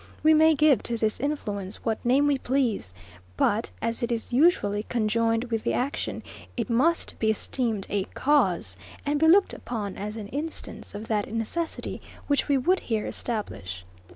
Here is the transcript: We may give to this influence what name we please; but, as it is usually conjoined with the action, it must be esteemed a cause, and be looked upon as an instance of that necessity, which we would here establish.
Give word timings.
We 0.23 0.33
may 0.33 0.55
give 0.55 0.81
to 0.89 0.97
this 0.97 1.19
influence 1.19 1.85
what 1.85 2.03
name 2.03 2.25
we 2.25 2.39
please; 2.39 2.91
but, 3.37 3.69
as 3.83 4.01
it 4.01 4.11
is 4.11 4.33
usually 4.33 4.81
conjoined 4.89 5.43
with 5.51 5.63
the 5.63 5.75
action, 5.75 6.23
it 6.57 6.71
must 6.71 7.19
be 7.19 7.29
esteemed 7.29 7.85
a 7.87 8.05
cause, 8.05 8.75
and 9.05 9.19
be 9.19 9.27
looked 9.27 9.53
upon 9.53 9.97
as 9.97 10.17
an 10.17 10.29
instance 10.29 10.95
of 10.95 11.05
that 11.09 11.31
necessity, 11.31 12.01
which 12.25 12.47
we 12.47 12.57
would 12.57 12.79
here 12.79 13.05
establish. 13.05 13.85